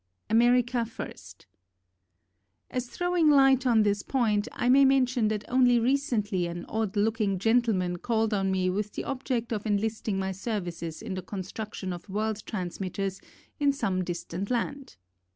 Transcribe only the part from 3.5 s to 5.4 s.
on this point, I may mention